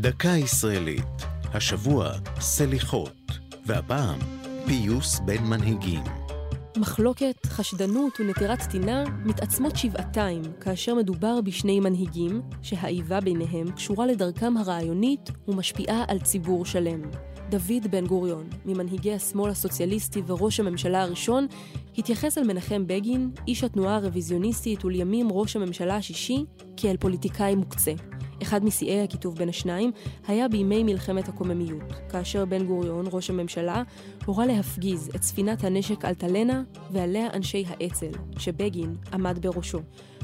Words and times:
דקה 0.00 0.28
ישראלית, 0.28 1.22
השבוע 1.54 2.10
סליחות, 2.40 3.32
והפעם 3.66 4.18
פיוס 4.66 5.20
בין 5.20 5.44
מנהיגים. 5.44 6.02
מחלוקת, 6.76 7.46
חשדנות 7.46 8.20
ונטירת 8.20 8.62
טינה 8.70 9.04
מתעצמות 9.24 9.76
שבעתיים 9.76 10.42
כאשר 10.60 10.94
מדובר 10.94 11.40
בשני 11.40 11.80
מנהיגים 11.80 12.42
שהאיבה 12.62 13.20
ביניהם 13.20 13.70
קשורה 13.70 14.06
לדרכם 14.06 14.56
הרעיונית 14.56 15.30
ומשפיעה 15.48 16.04
על 16.08 16.18
ציבור 16.18 16.64
שלם. 16.64 17.02
דוד 17.48 17.90
בן 17.90 18.06
גוריון, 18.06 18.48
ממנהיגי 18.66 19.12
השמאל 19.12 19.50
הסוציאליסטי 19.50 20.22
וראש 20.26 20.60
הממשלה 20.60 21.02
הראשון, 21.02 21.46
התייחס 21.98 22.38
אל 22.38 22.44
מנחם 22.44 22.86
בגין, 22.86 23.30
איש 23.48 23.64
התנועה 23.64 23.96
הרוויזיוניסטית 23.96 24.84
ולימים 24.84 25.28
ראש 25.30 25.56
הממשלה 25.56 25.96
השישי, 25.96 26.44
כאל 26.76 26.96
פוליטיקאי 26.96 27.54
מוקצה. 27.54 27.92
אחד 28.42 28.64
משיאי 28.64 29.02
הכיתוב 29.02 29.36
בין 29.36 29.48
השניים 29.48 29.90
היה 30.28 30.48
בימי 30.48 30.82
מלחמת 30.82 31.28
הקוממיות, 31.28 31.92
כאשר 32.08 32.44
בן 32.44 32.66
גוריון, 32.66 33.06
ראש 33.12 33.30
הממשלה, 33.30 33.82
הורה 34.24 34.46
להפגיז 34.46 35.10
את 35.16 35.22
ספינת 35.22 35.64
הנשק 35.64 36.04
אלטלנה 36.04 36.62
ועליה 36.90 37.26
אנשי 37.32 37.64
האצ"ל, 37.68 38.10
שבגין 38.38 38.96
עמד 39.12 39.46
בראשו. 39.46 39.80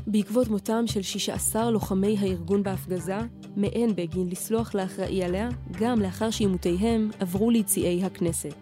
בעקבות 0.07 0.49
מותם 0.49 0.87
של 0.87 1.03
16 1.03 1.71
לוחמי 1.71 2.17
הארגון 2.21 2.63
בהפגזה, 2.63 3.19
מעין 3.57 3.97
בגין 3.97 4.29
לסלוח 4.29 4.75
לאחראי 4.75 5.25
עליה, 5.25 5.49
גם 5.81 6.01
לאחר 6.01 6.31
שעימותיהם 6.31 7.11
עברו 7.21 7.51
ליציעי 7.51 8.05
הכנסת. 8.05 8.55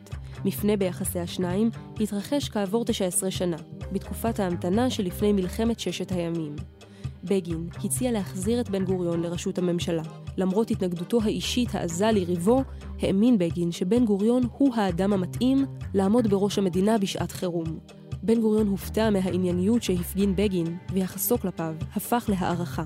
מפנה 0.44 0.76
ביחסי 0.76 1.18
השניים 1.18 1.70
התרחש 2.00 2.48
כעבור 2.48 2.84
19 2.84 3.30
שנה, 3.30 3.56
בתקופת 3.92 4.40
ההמתנה 4.40 4.90
שלפני 4.90 5.32
מלחמת 5.32 5.80
ששת 5.80 6.12
הימים. 6.12 6.56
בגין 7.24 7.68
הציע 7.84 8.12
להחזיר 8.12 8.60
את 8.60 8.70
בן 8.70 8.84
גוריון 8.84 9.20
לראשות 9.20 9.58
הממשלה. 9.58 10.02
למרות 10.36 10.70
התנגדותו 10.70 11.22
האישית 11.22 11.74
העזה 11.74 12.10
ליריבו, 12.10 12.62
האמין 13.00 13.38
בגין 13.38 13.72
שבן 13.72 14.04
גוריון 14.04 14.42
הוא 14.52 14.74
האדם 14.74 15.12
המתאים 15.12 15.66
לעמוד 15.94 16.26
בראש 16.30 16.58
המדינה 16.58 16.98
בשעת 16.98 17.32
חירום. 17.32 17.78
בן 18.22 18.40
גוריון 18.40 18.66
הופתע 18.66 19.10
מהענייניות 19.10 19.82
שהפגין 19.82 20.36
בגין, 20.36 20.76
ויחסו 20.92 21.38
כלפיו 21.38 21.74
הפך 21.96 22.24
להערכה. 22.28 22.84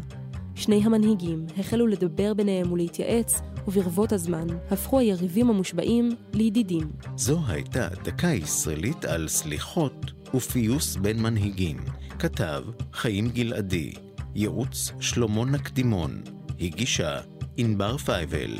שני 0.54 0.80
המנהיגים 0.84 1.46
החלו 1.58 1.86
לדבר 1.86 2.34
ביניהם 2.34 2.72
ולהתייעץ, 2.72 3.40
וברבות 3.68 4.12
הזמן 4.12 4.46
הפכו 4.70 4.98
היריבים 4.98 5.50
המושבעים 5.50 6.08
לידידים. 6.32 6.90
זו 7.16 7.38
הייתה 7.46 7.88
דקה 8.04 8.28
ישראלית 8.28 9.04
על 9.04 9.28
סליחות 9.28 10.12
ופיוס 10.34 10.96
בין 10.96 11.22
מנהיגים. 11.22 11.76
כתב 12.18 12.62
חיים 12.92 13.28
גלעדי, 13.28 13.92
ייעוץ 14.36 14.92
שלמה 15.00 15.44
נקדימון, 15.44 16.22
הגישה 16.60 17.20
ענבר 17.56 17.96
פייבל. 17.98 18.58